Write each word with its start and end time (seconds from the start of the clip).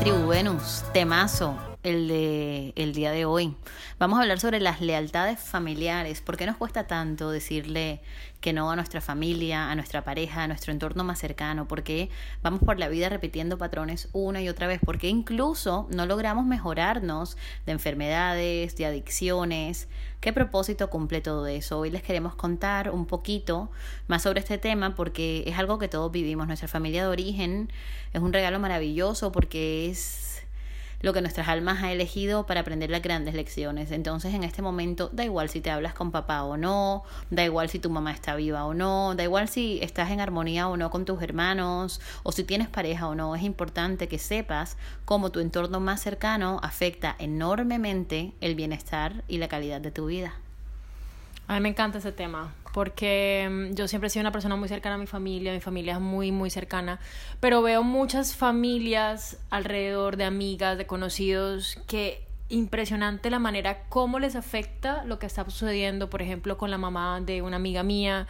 Tribu 0.00 0.28
Venus, 0.28 0.84
temazo 0.92 1.73
el 1.84 2.08
de 2.08 2.72
el 2.76 2.92
día 2.92 3.12
de 3.12 3.26
hoy. 3.26 3.54
Vamos 3.98 4.18
a 4.18 4.22
hablar 4.22 4.40
sobre 4.40 4.58
las 4.58 4.80
lealtades 4.80 5.38
familiares. 5.38 6.20
¿Por 6.20 6.36
qué 6.36 6.46
nos 6.46 6.56
cuesta 6.56 6.86
tanto 6.86 7.30
decirle 7.30 8.00
que 8.40 8.52
no 8.52 8.70
a 8.70 8.76
nuestra 8.76 9.00
familia, 9.00 9.70
a 9.70 9.74
nuestra 9.74 10.02
pareja, 10.02 10.42
a 10.42 10.48
nuestro 10.48 10.72
entorno 10.72 11.04
más 11.04 11.18
cercano? 11.18 11.68
¿Por 11.68 11.82
qué 11.82 12.10
vamos 12.42 12.60
por 12.60 12.78
la 12.78 12.88
vida 12.88 13.08
repitiendo 13.08 13.58
patrones 13.58 14.08
una 14.12 14.42
y 14.42 14.48
otra 14.48 14.66
vez? 14.66 14.80
¿Por 14.84 14.98
qué 14.98 15.08
incluso 15.08 15.86
no 15.90 16.06
logramos 16.06 16.46
mejorarnos 16.46 17.36
de 17.66 17.72
enfermedades, 17.72 18.76
de 18.76 18.86
adicciones? 18.86 19.88
¿Qué 20.20 20.32
propósito 20.32 20.88
cumple 20.88 21.20
todo 21.20 21.46
eso? 21.46 21.78
Hoy 21.78 21.90
les 21.90 22.02
queremos 22.02 22.34
contar 22.34 22.90
un 22.90 23.04
poquito 23.04 23.70
más 24.08 24.22
sobre 24.22 24.40
este 24.40 24.56
tema 24.56 24.94
porque 24.94 25.44
es 25.46 25.58
algo 25.58 25.78
que 25.78 25.88
todos 25.88 26.10
vivimos. 26.10 26.46
Nuestra 26.46 26.66
familia 26.66 27.02
de 27.02 27.08
origen 27.08 27.70
es 28.14 28.22
un 28.22 28.32
regalo 28.32 28.58
maravilloso 28.58 29.30
porque 29.32 29.90
es 29.90 30.33
lo 31.04 31.12
que 31.12 31.20
nuestras 31.20 31.48
almas 31.48 31.82
ha 31.82 31.92
elegido 31.92 32.46
para 32.46 32.60
aprender 32.60 32.88
las 32.88 33.02
grandes 33.02 33.34
lecciones. 33.34 33.90
Entonces, 33.90 34.32
en 34.32 34.42
este 34.42 34.62
momento, 34.62 35.10
da 35.12 35.22
igual 35.22 35.50
si 35.50 35.60
te 35.60 35.70
hablas 35.70 35.92
con 35.92 36.10
papá 36.10 36.44
o 36.44 36.56
no, 36.56 37.02
da 37.28 37.44
igual 37.44 37.68
si 37.68 37.78
tu 37.78 37.90
mamá 37.90 38.10
está 38.10 38.34
viva 38.36 38.64
o 38.64 38.72
no, 38.72 39.14
da 39.14 39.22
igual 39.22 39.46
si 39.48 39.80
estás 39.82 40.10
en 40.10 40.22
armonía 40.22 40.66
o 40.66 40.78
no 40.78 40.90
con 40.90 41.04
tus 41.04 41.20
hermanos, 41.20 42.00
o 42.22 42.32
si 42.32 42.42
tienes 42.42 42.68
pareja 42.68 43.06
o 43.06 43.14
no, 43.14 43.36
es 43.36 43.42
importante 43.42 44.08
que 44.08 44.18
sepas 44.18 44.78
cómo 45.04 45.30
tu 45.30 45.40
entorno 45.40 45.78
más 45.78 46.00
cercano 46.00 46.58
afecta 46.62 47.14
enormemente 47.18 48.32
el 48.40 48.54
bienestar 48.54 49.24
y 49.28 49.36
la 49.36 49.48
calidad 49.48 49.82
de 49.82 49.90
tu 49.90 50.06
vida. 50.06 50.32
A 51.48 51.54
mí 51.56 51.60
me 51.60 51.68
encanta 51.68 51.98
ese 51.98 52.12
tema, 52.12 52.54
porque 52.74 53.48
mm, 53.48 53.74
yo 53.76 53.86
siempre 53.86 54.08
he 54.08 54.10
sido 54.10 54.22
una 54.22 54.32
persona 54.32 54.56
muy 54.56 54.68
cercana 54.68 54.96
a 54.96 54.98
mi 54.98 55.06
familia, 55.06 55.52
mi 55.52 55.60
familia 55.60 55.94
es 55.94 56.00
muy, 56.00 56.32
muy 56.32 56.50
cercana, 56.50 56.98
pero 57.38 57.62
veo 57.62 57.84
muchas 57.84 58.34
familias 58.34 59.38
alrededor 59.48 60.16
de 60.16 60.24
amigas, 60.24 60.76
de 60.76 60.84
conocidos, 60.84 61.78
que 61.86 62.26
impresionante 62.48 63.30
la 63.30 63.38
manera 63.38 63.84
cómo 63.88 64.18
les 64.18 64.34
afecta 64.34 65.04
lo 65.04 65.20
que 65.20 65.26
está 65.26 65.48
sucediendo, 65.48 66.10
por 66.10 66.20
ejemplo, 66.20 66.58
con 66.58 66.72
la 66.72 66.76
mamá 66.76 67.20
de 67.20 67.42
una 67.42 67.56
amiga 67.56 67.84
mía, 67.84 68.26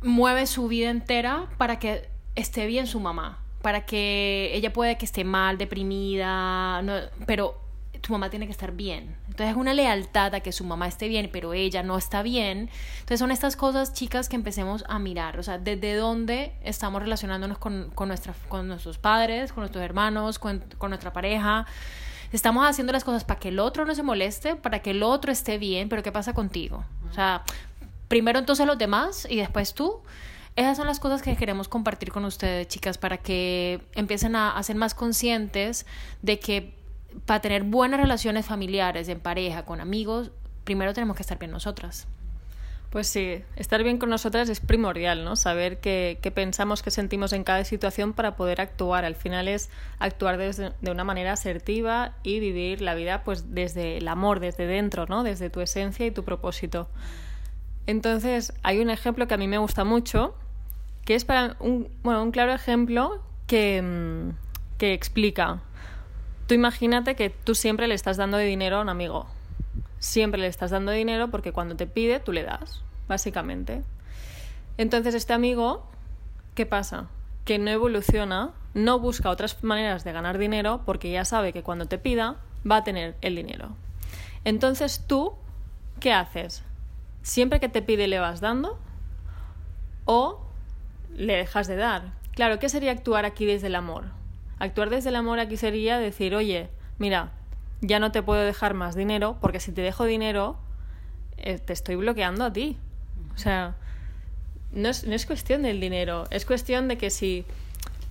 mueve 0.00 0.46
su 0.46 0.68
vida 0.68 0.88
entera 0.88 1.48
para 1.58 1.80
que 1.80 2.08
esté 2.36 2.66
bien 2.66 2.86
su 2.86 3.00
mamá, 3.00 3.40
para 3.62 3.84
que 3.84 4.52
ella 4.54 4.72
pueda 4.72 4.96
que 4.96 5.04
esté 5.04 5.24
mal, 5.24 5.58
deprimida, 5.58 6.82
no, 6.82 6.94
pero 7.26 7.60
tu 8.00 8.12
mamá 8.12 8.30
tiene 8.30 8.46
que 8.46 8.52
estar 8.52 8.70
bien. 8.70 9.16
Entonces 9.36 9.54
es 9.54 9.60
una 9.60 9.74
lealtad 9.74 10.34
a 10.34 10.40
que 10.40 10.50
su 10.50 10.64
mamá 10.64 10.88
esté 10.88 11.08
bien, 11.08 11.28
pero 11.30 11.52
ella 11.52 11.82
no 11.82 11.98
está 11.98 12.22
bien. 12.22 12.70
Entonces 12.94 13.18
son 13.18 13.30
estas 13.30 13.54
cosas, 13.54 13.92
chicas, 13.92 14.30
que 14.30 14.36
empecemos 14.36 14.82
a 14.88 14.98
mirar. 14.98 15.38
O 15.38 15.42
sea, 15.42 15.58
desde 15.58 15.94
dónde 15.94 16.54
estamos 16.64 17.02
relacionándonos 17.02 17.58
con, 17.58 17.90
con, 17.94 18.08
nuestra, 18.08 18.32
con 18.48 18.66
nuestros 18.66 18.96
padres, 18.96 19.52
con 19.52 19.60
nuestros 19.60 19.84
hermanos, 19.84 20.38
con, 20.38 20.64
con 20.78 20.88
nuestra 20.88 21.12
pareja. 21.12 21.66
Estamos 22.32 22.66
haciendo 22.66 22.94
las 22.94 23.04
cosas 23.04 23.24
para 23.24 23.38
que 23.38 23.48
el 23.48 23.58
otro 23.58 23.84
no 23.84 23.94
se 23.94 24.02
moleste, 24.02 24.56
para 24.56 24.78
que 24.78 24.92
el 24.92 25.02
otro 25.02 25.30
esté 25.30 25.58
bien, 25.58 25.90
pero 25.90 26.02
¿qué 26.02 26.12
pasa 26.12 26.32
contigo? 26.32 26.86
O 27.10 27.12
sea, 27.12 27.42
primero 28.08 28.38
entonces 28.38 28.66
los 28.66 28.78
demás 28.78 29.26
y 29.28 29.36
después 29.36 29.74
tú. 29.74 30.00
Esas 30.56 30.78
son 30.78 30.86
las 30.86 30.98
cosas 30.98 31.20
que 31.20 31.36
queremos 31.36 31.68
compartir 31.68 32.10
con 32.10 32.24
ustedes, 32.24 32.68
chicas, 32.68 32.96
para 32.96 33.18
que 33.18 33.82
empiecen 33.94 34.34
a, 34.34 34.56
a 34.56 34.62
ser 34.62 34.76
más 34.76 34.94
conscientes 34.94 35.84
de 36.22 36.38
que 36.38 36.75
para 37.24 37.40
tener 37.40 37.62
buenas 37.62 38.00
relaciones 38.00 38.46
familiares, 38.46 39.08
en 39.08 39.20
pareja, 39.20 39.64
con 39.64 39.80
amigos, 39.80 40.30
primero 40.64 40.92
tenemos 40.92 41.16
que 41.16 41.22
estar 41.22 41.38
bien 41.38 41.50
nosotras. 41.50 42.06
Pues 42.90 43.08
sí, 43.08 43.42
estar 43.56 43.82
bien 43.82 43.98
con 43.98 44.10
nosotras 44.10 44.48
es 44.48 44.60
primordial, 44.60 45.24
¿no? 45.24 45.34
Saber 45.36 45.80
qué, 45.80 46.18
qué 46.22 46.30
pensamos, 46.30 46.82
qué 46.82 46.90
sentimos 46.90 47.32
en 47.32 47.42
cada 47.42 47.64
situación 47.64 48.12
para 48.12 48.36
poder 48.36 48.60
actuar. 48.60 49.04
Al 49.04 49.16
final 49.16 49.48
es 49.48 49.70
actuar 49.98 50.38
desde, 50.38 50.72
de 50.80 50.90
una 50.90 51.04
manera 51.04 51.32
asertiva 51.32 52.14
y 52.22 52.38
vivir 52.38 52.80
la 52.80 52.94
vida 52.94 53.24
pues 53.24 53.52
desde 53.54 53.98
el 53.98 54.08
amor, 54.08 54.40
desde 54.40 54.66
dentro, 54.66 55.06
¿no? 55.06 55.24
Desde 55.24 55.50
tu 55.50 55.60
esencia 55.60 56.06
y 56.06 56.10
tu 56.10 56.24
propósito. 56.24 56.88
Entonces, 57.86 58.52
hay 58.62 58.78
un 58.78 58.90
ejemplo 58.90 59.26
que 59.26 59.34
a 59.34 59.38
mí 59.38 59.48
me 59.48 59.58
gusta 59.58 59.84
mucho, 59.84 60.34
que 61.04 61.16
es 61.16 61.24
para 61.24 61.56
un, 61.60 61.88
bueno, 62.02 62.22
un 62.22 62.30
claro 62.30 62.52
ejemplo 62.52 63.20
que, 63.46 64.32
que 64.78 64.94
explica 64.94 65.60
Tú 66.46 66.54
imagínate 66.54 67.16
que 67.16 67.30
tú 67.30 67.54
siempre 67.54 67.88
le 67.88 67.94
estás 67.94 68.16
dando 68.16 68.38
dinero 68.38 68.76
a 68.76 68.80
un 68.80 68.88
amigo. 68.88 69.26
Siempre 69.98 70.40
le 70.40 70.46
estás 70.46 70.70
dando 70.70 70.92
dinero 70.92 71.28
porque 71.30 71.52
cuando 71.52 71.74
te 71.74 71.86
pide, 71.86 72.20
tú 72.20 72.32
le 72.32 72.44
das, 72.44 72.82
básicamente. 73.08 73.82
Entonces 74.78 75.14
este 75.14 75.32
amigo, 75.32 75.84
¿qué 76.54 76.64
pasa? 76.64 77.08
Que 77.44 77.58
no 77.58 77.70
evoluciona, 77.70 78.52
no 78.74 79.00
busca 79.00 79.30
otras 79.30 79.62
maneras 79.64 80.04
de 80.04 80.12
ganar 80.12 80.38
dinero 80.38 80.82
porque 80.86 81.10
ya 81.10 81.24
sabe 81.24 81.52
que 81.52 81.62
cuando 81.62 81.86
te 81.86 81.98
pida, 81.98 82.36
va 82.70 82.76
a 82.76 82.84
tener 82.84 83.16
el 83.22 83.34
dinero. 83.34 83.70
Entonces 84.44 85.02
tú, 85.06 85.32
¿qué 85.98 86.12
haces? 86.12 86.62
Siempre 87.22 87.58
que 87.58 87.68
te 87.68 87.82
pide 87.82 88.06
le 88.06 88.20
vas 88.20 88.40
dando 88.40 88.78
o 90.04 90.46
le 91.16 91.36
dejas 91.36 91.66
de 91.66 91.74
dar. 91.74 92.12
Claro, 92.34 92.60
¿qué 92.60 92.68
sería 92.68 92.92
actuar 92.92 93.24
aquí 93.24 93.46
desde 93.46 93.66
el 93.66 93.74
amor? 93.74 94.04
Actuar 94.58 94.90
desde 94.90 95.10
el 95.10 95.16
amor 95.16 95.38
aquí 95.38 95.56
sería 95.56 95.98
decir, 95.98 96.34
oye, 96.34 96.68
mira, 96.98 97.32
ya 97.80 97.98
no 97.98 98.12
te 98.12 98.22
puedo 98.22 98.42
dejar 98.42 98.74
más 98.74 98.94
dinero 98.94 99.36
porque 99.40 99.60
si 99.60 99.72
te 99.72 99.82
dejo 99.82 100.04
dinero, 100.04 100.56
eh, 101.36 101.58
te 101.58 101.72
estoy 101.72 101.96
bloqueando 101.96 102.44
a 102.44 102.52
ti. 102.52 102.78
O 103.34 103.38
sea, 103.38 103.74
no 104.72 104.88
es, 104.88 105.04
no 105.04 105.14
es 105.14 105.26
cuestión 105.26 105.62
del 105.62 105.80
dinero, 105.80 106.26
es 106.30 106.46
cuestión 106.46 106.88
de 106.88 106.96
que 106.96 107.10
si 107.10 107.44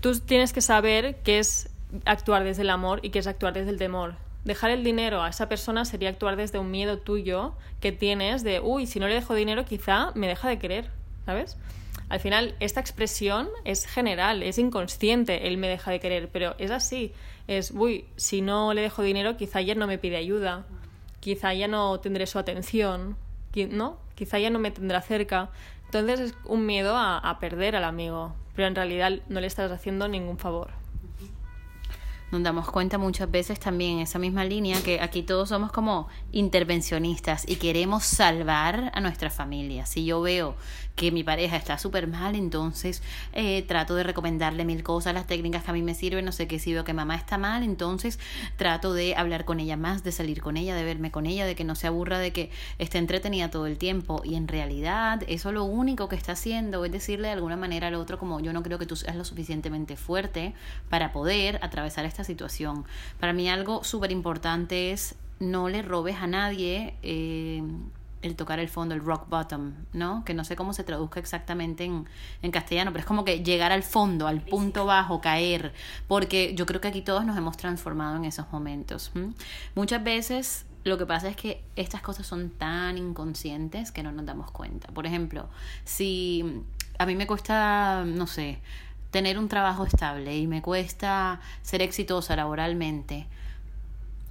tú 0.01 0.19
tienes 0.19 0.53
que 0.53 0.61
saber 0.61 1.17
qué 1.23 1.39
es 1.39 1.69
actuar 2.05 2.44
desde 2.44 2.61
el 2.61 2.69
amor 2.69 3.00
y 3.01 3.09
qué 3.09 3.19
es 3.19 3.28
actuar 3.28 3.53
desde 3.53 3.72
el 3.72 3.78
temor. 3.78 4.16
Dejar 4.44 4.69
el 4.69 4.84
dinero 4.84 5.23
a 5.23 5.29
esa 5.29 5.50
persona 5.50 5.85
sería 5.85 6.09
actuar 6.09 6.35
desde 6.35 6.59
un 6.59 6.69
miedo 6.69 7.00
tuyo 7.00 7.53
que 7.79 7.91
tienes 7.91 8.44
de, 8.44 8.59
uy, 8.59 8.85
si 8.85 9.00
no 9.00 9.07
le 9.07 9.16
dejo 9.16 9.34
dinero 9.34 9.66
quizá 9.66 10.11
me 10.13 10.28
deja 10.28 10.47
de 10.47 10.59
querer, 10.59 10.91
¿sabes? 11.25 11.57
Al 12.09 12.19
final, 12.19 12.55
esta 12.59 12.79
expresión 12.79 13.49
es 13.63 13.88
general, 13.88 14.43
es 14.43 14.57
inconsciente, 14.59 15.47
él 15.47 15.57
me 15.57 15.67
deja 15.67 15.91
de 15.91 15.99
querer, 15.99 16.29
pero 16.29 16.55
es 16.59 16.71
así. 16.71 17.13
Es, 17.47 17.71
uy, 17.71 18.05
si 18.16 18.41
no 18.41 18.73
le 18.73 18.81
dejo 18.81 19.01
dinero, 19.01 19.38
quizá 19.38 19.61
ya 19.61 19.75
no 19.75 19.88
me 19.88 19.97
pide 19.97 20.17
ayuda, 20.17 20.66
quizá 21.19 21.53
ya 21.53 21.67
no 21.67 21.99
tendré 21.99 22.27
su 22.27 22.38
atención, 22.38 23.17
¿no? 23.71 23.97
Quizá 24.16 24.39
ya 24.39 24.49
no 24.49 24.59
me 24.59 24.71
tendrá 24.71 25.01
cerca. 25.01 25.49
Entonces 25.85 26.19
es 26.19 26.33
un 26.45 26.66
miedo 26.66 26.95
a, 26.95 27.17
a 27.17 27.39
perder 27.39 27.75
al 27.75 27.83
amigo, 27.83 28.35
pero 28.55 28.67
en 28.67 28.75
realidad 28.75 29.11
no 29.27 29.39
le 29.41 29.47
estás 29.47 29.72
haciendo 29.72 30.07
ningún 30.07 30.37
favor 30.37 30.84
nos 32.31 32.44
damos 32.44 32.69
cuenta 32.69 32.97
muchas 32.97 33.30
veces 33.30 33.59
también 33.59 33.97
en 33.97 34.00
esa 34.00 34.19
misma 34.19 34.44
línea 34.46 34.81
que 34.81 35.00
aquí 35.00 35.24
todos 35.24 35.50
somos 35.50 35.72
como 35.72 36.08
intervencionistas 36.31 37.47
y 37.47 37.58
queremos 37.58 38.03
salvar 38.03 38.91
a 38.94 39.02
nuestra 39.02 39.29
familia. 39.29 39.85
Si 39.85 40.05
yo 40.05 40.22
veo 40.22 40.55
que 40.96 41.11
mi 41.11 41.23
pareja 41.23 41.58
está 41.58 41.78
súper 41.78 42.08
mal, 42.08 42.35
entonces 42.35 43.03
eh, 43.34 43.64
trato 43.64 43.96
de 43.96 44.03
recomendarle 44.03 44.66
mil 44.66 44.82
cosas, 44.82 45.14
las 45.14 45.28
técnicas 45.28 45.64
que 45.64 45.72
a 45.72 45.73
mí 45.73 45.82
me 45.82 45.94
sirven, 45.94 46.26
no 46.26 46.32
sé 46.32 46.47
qué, 46.47 46.58
si 46.58 46.73
veo 46.73 46.84
que 46.84 46.94
mamá 46.94 47.16
está 47.16 47.38
mal, 47.38 47.64
entonces 47.64 48.17
trato 48.55 48.94
de 48.94 49.16
hablar 49.16 49.46
con 49.46 49.59
ella 49.59 49.78
más, 49.78 50.03
de 50.03 50.11
salir 50.11 50.41
con 50.41 50.58
ella, 50.58 50.76
de 50.76 50.84
verme 50.84 51.11
con 51.11 51.26
ella, 51.26 51.46
de 51.46 51.55
que 51.55 51.64
no 51.64 51.76
se 51.76 51.88
aburra, 51.88 52.20
de 52.20 52.32
que 52.32 52.49
esté 52.79 52.97
entretenida 52.97 53.49
todo 53.49 53.67
el 53.67 53.78
tiempo. 53.78 54.22
Y 54.23 54.35
en 54.35 54.47
realidad 54.47 55.22
eso 55.28 55.52
lo 55.52 55.66
único 55.66 56.08
que 56.08 56.16
está 56.16 56.32
haciendo 56.32 56.85
es 56.85 56.91
decirle 56.91 57.28
de 57.28 57.34
alguna 57.34 57.58
manera 57.58 57.88
al 57.88 57.96
otro 57.96 58.17
como 58.17 58.40
yo 58.40 58.53
no 58.53 58.64
creo 58.64 58.79
que 58.79 58.85
tú 58.85 58.96
seas 58.96 59.16
lo 59.16 59.26
suficientemente 59.26 59.97
fuerte 59.97 60.53
para 60.90 61.11
poder 61.11 61.59
atravesar 61.61 62.05
esta 62.16 62.23
situación. 62.23 62.85
Para 63.20 63.34
mí 63.34 63.50
algo 63.50 63.84
súper 63.84 64.12
importante 64.12 64.91
es 64.91 65.16
no 65.40 65.67
le 65.67 65.82
robes 65.82 66.16
a 66.16 66.28
nadie. 66.28 66.96
Eh, 67.03 67.62
el 68.22 68.35
tocar 68.35 68.59
el 68.59 68.70
fondo, 68.70 68.96
el 68.96 69.02
rock 69.02 69.29
bottom, 69.29 69.73
¿no? 69.94 70.26
Que 70.26 70.34
no 70.34 70.44
sé 70.44 70.56
cómo 70.56 70.73
se 70.73 70.84
traduzca 70.84 71.20
exactamente 71.20 71.84
en, 71.84 72.08
en, 72.41 72.50
castellano, 72.50 72.91
pero 72.91 73.02
es 73.02 73.06
como 73.06 73.23
que 73.23 73.44
llegar 73.44 73.72
al 73.72 73.84
fondo, 73.84 74.26
al 74.26 74.41
punto 74.41 74.88
bajo, 74.88 75.22
caer, 75.22 75.73
porque 76.08 76.56
yo 76.56 76.66
creo 76.66 76.82
que 76.82 76.88
aquí 76.88 77.03
todos 77.03 77.23
nos 77.23 77.38
hemos 77.38 77.56
transformado 77.56 78.16
en 78.16 78.26
esos 78.26 78.52
momentos. 78.52 79.11
Muchas 79.76 80.03
veces 80.03 80.66
lo 80.84 80.97
que 80.97 81.06
pasa 81.06 81.29
es 81.29 81.35
que 81.35 81.64
estas 81.76 82.02
cosas 82.02 82.26
son 82.26 82.50
tan 82.50 82.97
inconscientes 82.97 83.91
que 83.91 84.02
no 84.02 84.11
nos 84.11 84.26
damos 84.26 84.50
cuenta. 84.50 84.88
Por 84.88 85.06
ejemplo, 85.06 85.47
si 85.84 86.64
a 86.97 87.06
mí 87.06 87.14
me 87.16 87.28
cuesta, 87.28 88.06
no 88.06 88.26
sé, 88.26 88.59
tener 89.16 89.40
un 89.40 89.47
trabajo 89.47 89.85
estable 89.85 90.35
y 90.38 90.46
me 90.46 90.62
cuesta 90.62 91.40
ser 91.62 91.82
exitosa 91.82 92.35
laboralmente, 92.35 93.28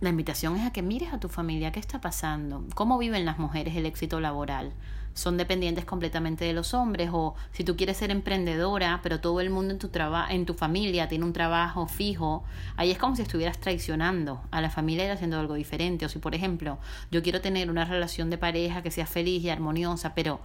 la 0.02 0.10
invitación 0.10 0.58
es 0.58 0.66
a 0.66 0.74
que 0.74 0.82
mires 0.82 1.14
a 1.14 1.18
tu 1.18 1.30
familia, 1.30 1.72
qué 1.72 1.80
está 1.80 2.02
pasando, 2.02 2.62
cómo 2.74 2.98
viven 2.98 3.24
las 3.24 3.38
mujeres 3.38 3.76
el 3.76 3.86
éxito 3.86 4.20
laboral. 4.20 4.74
Son 5.14 5.36
dependientes 5.36 5.84
completamente 5.84 6.44
de 6.44 6.52
los 6.52 6.74
hombres 6.74 7.10
o 7.12 7.34
si 7.52 7.64
tú 7.64 7.76
quieres 7.76 7.96
ser 7.96 8.10
emprendedora, 8.10 9.00
pero 9.02 9.20
todo 9.20 9.40
el 9.40 9.50
mundo 9.50 9.72
en 9.72 9.78
tu 9.78 9.90
en 10.28 10.44
tu 10.44 10.54
familia 10.54 11.08
tiene 11.08 11.24
un 11.24 11.32
trabajo 11.32 11.86
fijo, 11.86 12.44
ahí 12.76 12.90
es 12.90 12.98
como 12.98 13.14
si 13.14 13.22
estuvieras 13.22 13.58
traicionando 13.58 14.42
a 14.50 14.60
la 14.60 14.70
familia 14.70 15.06
y 15.06 15.10
haciendo 15.10 15.38
algo 15.38 15.54
diferente. 15.54 16.04
O 16.04 16.08
si, 16.08 16.18
por 16.18 16.34
ejemplo, 16.34 16.78
yo 17.10 17.22
quiero 17.22 17.40
tener 17.40 17.70
una 17.70 17.84
relación 17.84 18.28
de 18.28 18.38
pareja 18.38 18.82
que 18.82 18.90
sea 18.90 19.06
feliz 19.06 19.42
y 19.44 19.50
armoniosa, 19.50 20.14
pero 20.14 20.40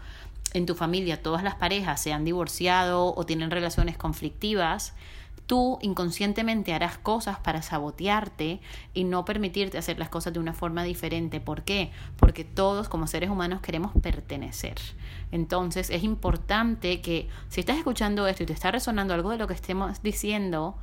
en 0.53 0.65
tu 0.65 0.75
familia 0.75 1.21
todas 1.21 1.43
las 1.43 1.55
parejas 1.55 2.01
se 2.01 2.13
han 2.13 2.25
divorciado 2.25 3.13
o 3.15 3.25
tienen 3.25 3.51
relaciones 3.51 3.97
conflictivas, 3.97 4.93
tú 5.49 5.79
inconscientemente 5.81 6.75
harás 6.75 6.99
cosas 6.99 7.39
para 7.39 7.63
sabotearte 7.63 8.61
y 8.93 9.03
no 9.03 9.25
permitirte 9.25 9.79
hacer 9.79 9.97
las 9.97 10.09
cosas 10.09 10.31
de 10.31 10.39
una 10.39 10.53
forma 10.53 10.83
diferente. 10.83 11.39
¿Por 11.39 11.63
qué? 11.63 11.91
Porque 12.17 12.43
todos 12.43 12.87
como 12.87 13.07
seres 13.07 13.31
humanos 13.31 13.59
queremos 13.59 13.91
pertenecer. 13.99 14.75
Entonces 15.31 15.89
es 15.89 16.03
importante 16.03 17.01
que 17.01 17.29
si 17.47 17.61
estás 17.61 17.77
escuchando 17.77 18.27
esto 18.27 18.43
y 18.43 18.45
te 18.45 18.53
está 18.53 18.69
resonando 18.69 19.15
algo 19.15 19.31
de 19.31 19.39
lo 19.39 19.47
que 19.47 19.55
estemos 19.55 20.03
diciendo, 20.03 20.77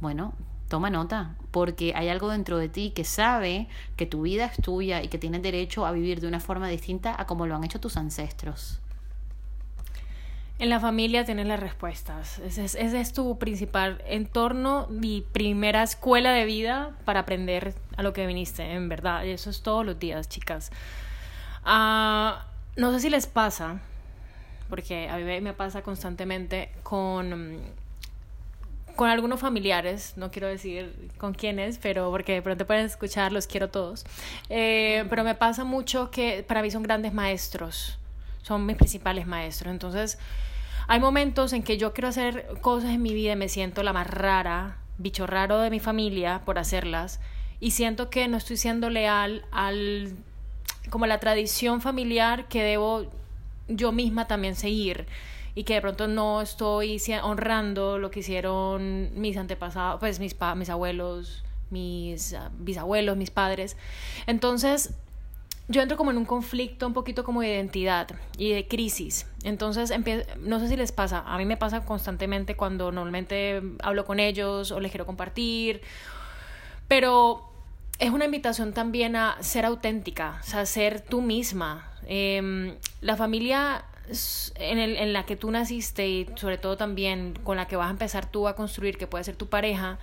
bueno, 0.00 0.34
toma 0.66 0.90
nota, 0.90 1.36
porque 1.52 1.92
hay 1.94 2.08
algo 2.08 2.30
dentro 2.30 2.58
de 2.58 2.68
ti 2.68 2.90
que 2.90 3.04
sabe 3.04 3.68
que 3.94 4.06
tu 4.06 4.22
vida 4.22 4.46
es 4.46 4.56
tuya 4.56 5.04
y 5.04 5.08
que 5.08 5.18
tienes 5.18 5.42
derecho 5.42 5.86
a 5.86 5.92
vivir 5.92 6.20
de 6.20 6.26
una 6.26 6.40
forma 6.40 6.66
distinta 6.66 7.14
a 7.16 7.26
como 7.28 7.46
lo 7.46 7.54
han 7.54 7.62
hecho 7.62 7.78
tus 7.78 7.96
ancestros. 7.96 8.80
En 10.60 10.68
la 10.68 10.78
familia 10.78 11.24
tienes 11.24 11.46
las 11.46 11.58
respuestas. 11.58 12.38
Ese 12.40 13.00
es, 13.00 13.12
tu 13.14 13.38
principal 13.38 14.02
entorno 14.06 14.88
y 15.00 15.22
primera 15.32 15.82
escuela 15.82 16.32
de 16.32 16.44
vida 16.44 16.94
para 17.06 17.20
aprender 17.20 17.74
a 17.96 18.02
lo 18.02 18.12
que 18.12 18.26
viniste, 18.26 18.70
en 18.70 18.90
verdad. 18.90 19.24
Eso 19.24 19.48
es 19.48 19.62
todos 19.62 19.86
los 19.86 19.98
días, 19.98 20.28
chicas. 20.28 20.70
Ah, 21.64 22.44
no 22.76 22.92
sé 22.92 23.00
si 23.00 23.08
les 23.08 23.26
pasa, 23.26 23.80
porque 24.68 25.08
a 25.08 25.16
mí 25.16 25.40
me 25.40 25.54
pasa 25.54 25.80
constantemente 25.80 26.70
con, 26.82 27.58
con 28.96 29.08
algunos 29.08 29.40
familiares, 29.40 30.12
no 30.16 30.30
quiero 30.30 30.46
decir 30.46 31.10
con 31.16 31.32
quiénes, 31.32 31.78
pero 31.78 32.10
porque 32.10 32.34
de 32.34 32.42
pronto 32.42 32.66
pueden 32.66 32.84
escuchar, 32.84 33.32
los 33.32 33.46
quiero 33.46 33.70
todos. 33.70 34.04
Eh, 34.50 35.06
pero 35.08 35.24
me 35.24 35.34
pasa 35.34 35.64
mucho 35.64 36.10
que 36.10 36.44
para 36.46 36.60
mí 36.60 36.70
son 36.70 36.82
grandes 36.82 37.14
maestros, 37.14 37.98
son 38.42 38.66
mis 38.66 38.76
principales 38.76 39.26
maestros. 39.26 39.72
Entonces, 39.72 40.18
hay 40.90 40.98
momentos 40.98 41.52
en 41.52 41.62
que 41.62 41.78
yo 41.78 41.92
quiero 41.92 42.08
hacer 42.08 42.48
cosas 42.62 42.90
en 42.90 43.00
mi 43.00 43.14
vida 43.14 43.34
y 43.34 43.36
me 43.36 43.48
siento 43.48 43.84
la 43.84 43.92
más 43.92 44.08
rara, 44.08 44.78
bicho 44.98 45.24
raro 45.24 45.58
de 45.58 45.70
mi 45.70 45.78
familia 45.78 46.42
por 46.44 46.58
hacerlas 46.58 47.20
y 47.60 47.70
siento 47.70 48.10
que 48.10 48.26
no 48.26 48.36
estoy 48.36 48.56
siendo 48.56 48.90
leal 48.90 49.44
al 49.52 50.16
como 50.90 51.06
la 51.06 51.20
tradición 51.20 51.80
familiar 51.80 52.48
que 52.48 52.64
debo 52.64 53.06
yo 53.68 53.92
misma 53.92 54.26
también 54.26 54.56
seguir 54.56 55.06
y 55.54 55.62
que 55.62 55.74
de 55.74 55.80
pronto 55.80 56.08
no 56.08 56.42
estoy 56.42 57.00
honrando 57.22 57.98
lo 57.98 58.10
que 58.10 58.18
hicieron 58.18 59.10
mis 59.14 59.36
antepasados, 59.36 60.00
pues 60.00 60.18
mis, 60.18 60.34
mis 60.56 60.70
abuelos, 60.70 61.44
mis 61.70 62.34
ah, 62.34 62.50
bisabuelos, 62.58 63.16
mis 63.16 63.30
padres. 63.30 63.76
Entonces, 64.26 64.92
yo 65.70 65.80
entro 65.80 65.96
como 65.96 66.10
en 66.10 66.18
un 66.18 66.24
conflicto 66.24 66.84
un 66.84 66.92
poquito 66.92 67.22
como 67.22 67.42
de 67.42 67.54
identidad 67.54 68.08
y 68.36 68.50
de 68.52 68.66
crisis. 68.66 69.28
Entonces, 69.44 69.92
no 70.40 70.58
sé 70.58 70.66
si 70.66 70.76
les 70.76 70.90
pasa, 70.90 71.22
a 71.24 71.38
mí 71.38 71.44
me 71.44 71.56
pasa 71.56 71.84
constantemente 71.84 72.56
cuando 72.56 72.90
normalmente 72.90 73.62
hablo 73.80 74.04
con 74.04 74.18
ellos 74.18 74.72
o 74.72 74.80
les 74.80 74.90
quiero 74.90 75.06
compartir, 75.06 75.80
pero 76.88 77.48
es 78.00 78.10
una 78.10 78.24
invitación 78.24 78.72
también 78.72 79.14
a 79.14 79.36
ser 79.42 79.64
auténtica, 79.64 80.40
o 80.40 80.44
sea, 80.44 80.66
ser 80.66 81.02
tú 81.02 81.22
misma. 81.22 81.92
Em, 82.04 82.74
la 83.00 83.16
familia 83.16 83.84
en, 84.56 84.78
en 84.80 85.12
la 85.12 85.24
que 85.24 85.36
tú 85.36 85.52
naciste 85.52 86.08
y 86.08 86.26
sobre 86.34 86.58
todo 86.58 86.76
también 86.76 87.38
con 87.44 87.56
la 87.56 87.68
que 87.68 87.76
vas 87.76 87.86
a 87.86 87.90
empezar 87.90 88.28
tú 88.28 88.48
a 88.48 88.56
construir, 88.56 88.98
que 88.98 89.06
puede 89.06 89.22
ser 89.22 89.36
tu 89.36 89.48
pareja, 89.48 90.00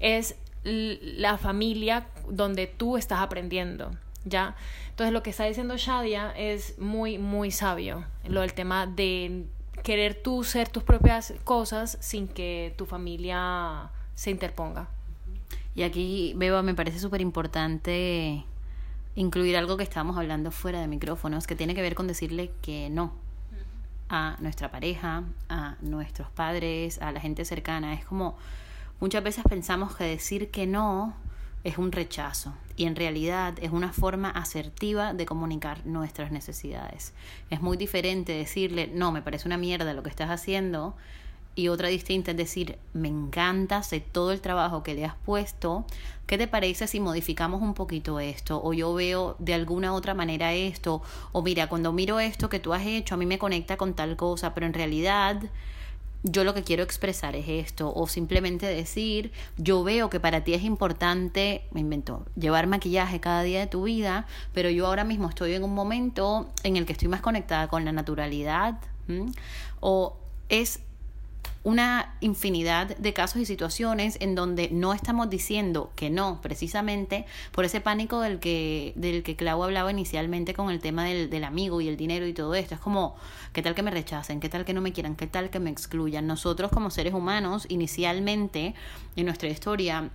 es 0.00 0.36
la 0.64 1.38
familia 1.38 2.08
donde 2.28 2.66
tú 2.66 2.98
estás 2.98 3.20
aprendiendo. 3.20 3.90
¿Ya? 4.28 4.56
Entonces 4.90 5.12
lo 5.12 5.22
que 5.22 5.30
está 5.30 5.44
diciendo 5.44 5.76
Shadia 5.76 6.32
es 6.36 6.78
muy, 6.78 7.18
muy 7.18 7.50
sabio, 7.50 8.04
lo 8.24 8.40
del 8.40 8.52
tema 8.52 8.86
de 8.86 9.46
querer 9.82 10.14
tú 10.22 10.44
ser 10.44 10.68
tus 10.68 10.82
propias 10.82 11.34
cosas 11.44 11.98
sin 12.00 12.28
que 12.28 12.74
tu 12.76 12.86
familia 12.86 13.90
se 14.14 14.30
interponga. 14.30 14.88
Y 15.74 15.82
aquí, 15.82 16.34
Beba, 16.36 16.62
me 16.62 16.74
parece 16.74 16.98
súper 16.98 17.20
importante 17.20 18.44
incluir 19.14 19.56
algo 19.56 19.76
que 19.76 19.84
estábamos 19.84 20.16
hablando 20.16 20.50
fuera 20.50 20.80
de 20.80 20.88
micrófonos, 20.88 21.46
que 21.46 21.54
tiene 21.54 21.74
que 21.74 21.82
ver 21.82 21.94
con 21.94 22.06
decirle 22.06 22.52
que 22.62 22.90
no 22.90 23.12
a 24.08 24.36
nuestra 24.40 24.70
pareja, 24.70 25.24
a 25.48 25.76
nuestros 25.80 26.30
padres, 26.30 27.00
a 27.00 27.12
la 27.12 27.20
gente 27.20 27.44
cercana. 27.44 27.94
Es 27.94 28.04
como 28.04 28.36
muchas 29.00 29.22
veces 29.22 29.44
pensamos 29.48 29.94
que 29.94 30.04
decir 30.04 30.50
que 30.50 30.66
no 30.66 31.14
es 31.64 31.78
un 31.78 31.92
rechazo 31.92 32.54
y 32.76 32.84
en 32.84 32.96
realidad 32.96 33.54
es 33.60 33.72
una 33.72 33.92
forma 33.92 34.30
asertiva 34.30 35.12
de 35.12 35.26
comunicar 35.26 35.84
nuestras 35.84 36.30
necesidades. 36.30 37.12
Es 37.50 37.60
muy 37.60 37.76
diferente 37.76 38.32
decirle, 38.32 38.90
no, 38.92 39.12
me 39.12 39.22
parece 39.22 39.48
una 39.48 39.58
mierda 39.58 39.92
lo 39.92 40.02
que 40.02 40.10
estás 40.10 40.30
haciendo 40.30 40.94
y 41.58 41.68
otra 41.68 41.88
distinta 41.88 42.30
es 42.30 42.36
decir, 42.36 42.78
me 42.92 43.08
encanta, 43.08 43.82
sé 43.82 43.98
todo 43.98 44.30
el 44.30 44.40
trabajo 44.40 44.84
que 44.84 44.94
le 44.94 45.04
has 45.04 45.16
puesto, 45.16 45.84
¿qué 46.28 46.38
te 46.38 46.46
parece 46.46 46.86
si 46.86 47.00
modificamos 47.00 47.62
un 47.62 47.74
poquito 47.74 48.20
esto? 48.20 48.62
O 48.62 48.72
yo 48.72 48.94
veo 48.94 49.34
de 49.40 49.54
alguna 49.54 49.92
otra 49.92 50.14
manera 50.14 50.52
esto, 50.52 51.02
o 51.32 51.42
mira, 51.42 51.66
cuando 51.66 51.92
miro 51.92 52.20
esto 52.20 52.48
que 52.48 52.60
tú 52.60 52.74
has 52.74 52.86
hecho, 52.86 53.16
a 53.16 53.18
mí 53.18 53.26
me 53.26 53.40
conecta 53.40 53.76
con 53.76 53.94
tal 53.94 54.16
cosa, 54.16 54.54
pero 54.54 54.66
en 54.66 54.74
realidad 54.74 55.42
yo 56.22 56.44
lo 56.44 56.54
que 56.54 56.62
quiero 56.62 56.82
expresar 56.82 57.36
es 57.36 57.48
esto, 57.48 57.92
o 57.94 58.06
simplemente 58.08 58.66
decir, 58.66 59.32
yo 59.56 59.84
veo 59.84 60.10
que 60.10 60.20
para 60.20 60.42
ti 60.44 60.54
es 60.54 60.62
importante, 60.62 61.62
me 61.70 61.80
invento, 61.80 62.26
llevar 62.36 62.66
maquillaje 62.66 63.20
cada 63.20 63.42
día 63.42 63.60
de 63.60 63.66
tu 63.66 63.84
vida, 63.84 64.26
pero 64.52 64.70
yo 64.70 64.86
ahora 64.86 65.04
mismo 65.04 65.28
estoy 65.28 65.54
en 65.54 65.64
un 65.64 65.74
momento 65.74 66.48
en 66.64 66.76
el 66.76 66.86
que 66.86 66.92
estoy 66.92 67.08
más 67.08 67.20
conectada 67.20 67.68
con 67.68 67.84
la 67.84 67.92
naturalidad, 67.92 68.78
o 69.80 70.16
es 70.48 70.80
una 71.64 72.14
infinidad 72.20 72.96
de 72.96 73.12
casos 73.12 73.42
y 73.42 73.46
situaciones 73.46 74.16
en 74.20 74.34
donde 74.34 74.70
no 74.70 74.94
estamos 74.94 75.28
diciendo 75.28 75.92
que 75.96 76.08
no, 76.08 76.40
precisamente 76.40 77.26
por 77.52 77.64
ese 77.64 77.80
pánico 77.80 78.20
del 78.20 78.38
que, 78.38 78.92
del 78.96 79.22
que 79.22 79.36
Clau 79.36 79.62
hablaba 79.62 79.90
inicialmente 79.90 80.54
con 80.54 80.70
el 80.70 80.80
tema 80.80 81.04
del, 81.04 81.30
del 81.30 81.44
amigo 81.44 81.80
y 81.80 81.88
el 81.88 81.96
dinero 81.96 82.26
y 82.26 82.32
todo 82.32 82.54
esto. 82.54 82.74
Es 82.74 82.80
como, 82.80 83.16
¿qué 83.52 83.62
tal 83.62 83.74
que 83.74 83.82
me 83.82 83.90
rechacen? 83.90 84.40
¿Qué 84.40 84.48
tal 84.48 84.64
que 84.64 84.72
no 84.72 84.80
me 84.80 84.92
quieran? 84.92 85.16
¿Qué 85.16 85.26
tal 85.26 85.50
que 85.50 85.58
me 85.58 85.70
excluyan? 85.70 86.26
Nosotros 86.26 86.70
como 86.70 86.90
seres 86.90 87.14
humanos, 87.14 87.66
inicialmente 87.68 88.74
en 89.16 89.26
nuestra 89.26 89.48
historia, 89.48 90.10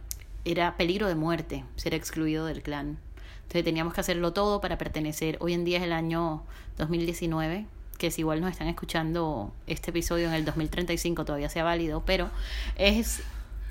era 0.46 0.76
peligro 0.78 1.08
de 1.08 1.16
muerte 1.16 1.66
ser 1.76 1.94
excluido 1.94 2.46
del 2.46 2.64
clan. 2.64 2.98
Entonces 3.44 3.64
teníamos 3.64 3.94
que 3.94 4.02
hacerlo 4.02 4.34
todo 4.34 4.62
para 4.62 4.78
pertenecer. 4.78 5.38
Hoy 5.40 5.54
en 5.54 5.66
día 5.66 5.78
es 5.78 5.84
el 5.84 5.94
año 5.94 6.44
2019 6.78 7.68
que 7.98 8.12
si 8.12 8.22
igual 8.22 8.42
nos 8.42 8.52
están 8.52 8.68
escuchando 8.68 9.54
este 9.68 9.92
episodio 9.92 10.28
en 10.28 10.34
el 10.34 10.46
2035 10.46 11.26
todavía 11.26 11.50
sea 11.50 11.64
válido, 11.64 12.04
pero 12.06 12.30
es 12.76 13.24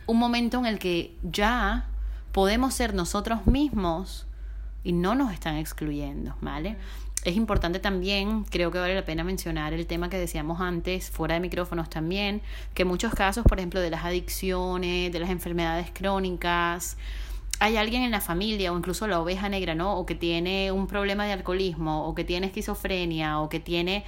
un 0.06 0.18
momento 0.18 0.58
en 0.58 0.66
el 0.66 0.78
que 0.78 1.16
ya 1.22 1.88
podemos 2.32 2.74
ser 2.74 2.94
nosotros 2.94 3.46
mismos 3.46 4.26
y 4.84 4.92
no 4.92 5.14
nos 5.14 5.32
están 5.32 5.56
excluyendo, 5.56 6.34
¿vale? 6.40 6.76
Es 7.24 7.36
importante 7.36 7.78
también, 7.78 8.42
creo 8.44 8.72
que 8.72 8.78
vale 8.78 8.96
la 8.96 9.04
pena 9.04 9.22
mencionar 9.22 9.72
el 9.74 9.86
tema 9.86 10.10
que 10.10 10.18
decíamos 10.18 10.60
antes, 10.60 11.08
fuera 11.10 11.34
de 11.34 11.40
micrófonos 11.40 11.88
también, 11.88 12.42
que 12.74 12.84
muchos 12.84 13.14
casos, 13.14 13.44
por 13.44 13.58
ejemplo, 13.58 13.80
de 13.80 13.90
las 13.90 14.04
adicciones, 14.04 15.12
de 15.12 15.20
las 15.20 15.30
enfermedades 15.30 15.92
crónicas, 15.92 16.96
hay 17.62 17.76
alguien 17.76 18.02
en 18.02 18.10
la 18.10 18.20
familia 18.20 18.72
o 18.72 18.76
incluso 18.76 19.06
la 19.06 19.20
oveja 19.20 19.48
negra, 19.48 19.76
¿no? 19.76 19.96
O 19.96 20.04
que 20.04 20.16
tiene 20.16 20.72
un 20.72 20.88
problema 20.88 21.26
de 21.26 21.32
alcoholismo 21.32 22.08
o 22.08 22.12
que 22.12 22.24
tiene 22.24 22.48
esquizofrenia 22.48 23.38
o 23.38 23.48
que 23.48 23.60
tiene 23.60 24.04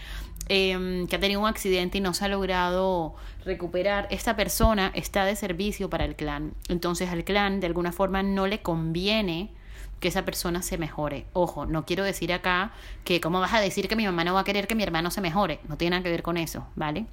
em, 0.48 1.06
que 1.06 1.14
ha 1.14 1.20
tenido 1.20 1.40
un 1.40 1.46
accidente 1.46 1.98
y 1.98 2.00
no 2.00 2.14
se 2.14 2.24
ha 2.24 2.28
logrado 2.28 3.14
recuperar, 3.44 4.08
esta 4.10 4.34
persona 4.34 4.90
está 4.94 5.24
de 5.24 5.36
servicio 5.36 5.88
para 5.88 6.04
el 6.04 6.16
clan. 6.16 6.54
Entonces 6.68 7.10
al 7.10 7.22
clan 7.22 7.60
de 7.60 7.68
alguna 7.68 7.92
forma 7.92 8.24
no 8.24 8.48
le 8.48 8.60
conviene 8.60 9.52
que 10.00 10.08
esa 10.08 10.24
persona 10.24 10.60
se 10.60 10.76
mejore. 10.76 11.26
Ojo, 11.32 11.64
no 11.64 11.86
quiero 11.86 12.02
decir 12.02 12.32
acá 12.32 12.72
que 13.04 13.20
cómo 13.20 13.38
vas 13.38 13.54
a 13.54 13.60
decir 13.60 13.86
que 13.86 13.94
mi 13.94 14.04
mamá 14.04 14.24
no 14.24 14.34
va 14.34 14.40
a 14.40 14.44
querer 14.44 14.66
que 14.66 14.74
mi 14.74 14.82
hermano 14.82 15.12
se 15.12 15.20
mejore. 15.20 15.60
No 15.68 15.76
tiene 15.76 15.90
nada 15.92 16.02
que 16.02 16.10
ver 16.10 16.22
con 16.22 16.36
eso, 16.38 16.66
¿vale? 16.74 17.06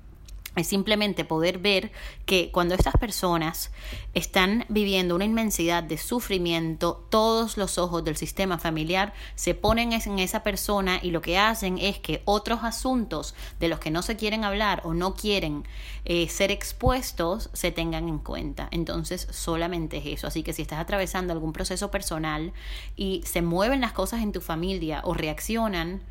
Es 0.56 0.68
simplemente 0.68 1.24
poder 1.24 1.60
ver 1.60 1.92
que 2.26 2.52
cuando 2.52 2.76
estas 2.76 2.96
personas 2.98 3.72
están 4.14 4.66
viviendo 4.68 5.16
una 5.16 5.24
inmensidad 5.24 5.82
de 5.82 5.98
sufrimiento, 5.98 7.06
todos 7.10 7.56
los 7.56 7.78
ojos 7.78 8.04
del 8.04 8.18
sistema 8.18 8.58
familiar 8.58 9.14
se 9.36 9.56
ponen 9.56 9.94
en 9.94 10.20
esa 10.20 10.44
persona 10.44 11.00
y 11.02 11.12
lo 11.12 11.22
que 11.22 11.38
hacen 11.38 11.78
es 11.78 12.00
que 12.00 12.22
otros 12.26 12.64
asuntos 12.64 13.34
de 13.62 13.70
los 13.70 13.80
que 13.80 13.92
no 13.92 14.02
se 14.02 14.18
quieren 14.18 14.44
hablar 14.44 14.82
o 14.84 14.94
no 14.94 15.16
quieren 15.16 15.64
eh, 16.04 16.28
ser 16.28 16.52
expuestos 16.52 17.50
se 17.54 17.72
tengan 17.72 18.10
en 18.10 18.20
cuenta. 18.20 18.68
Entonces 18.72 19.30
solamente 19.32 19.98
es 19.98 20.06
eso. 20.06 20.28
Así 20.28 20.44
que 20.44 20.52
si 20.52 20.64
estás 20.64 20.80
atravesando 20.80 21.32
algún 21.32 21.54
proceso 21.54 21.92
personal 21.92 22.52
y 22.98 23.22
se 23.26 23.42
mueven 23.42 23.80
las 23.80 23.94
cosas 23.94 24.22
en 24.22 24.34
tu 24.34 24.42
familia 24.42 25.02
o 25.06 25.14
reaccionan, 25.14 26.02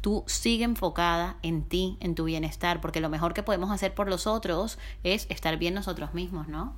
tú 0.00 0.24
sigue 0.26 0.64
enfocada 0.64 1.36
en 1.42 1.64
ti, 1.64 1.96
en 2.00 2.14
tu 2.14 2.24
bienestar, 2.24 2.80
porque 2.80 3.00
lo 3.00 3.08
mejor 3.08 3.34
que 3.34 3.42
podemos 3.42 3.70
hacer 3.70 3.94
por 3.94 4.08
los 4.08 4.26
otros 4.26 4.78
es 5.02 5.26
estar 5.30 5.56
bien 5.56 5.74
nosotros 5.74 6.14
mismos, 6.14 6.48
¿no? 6.48 6.74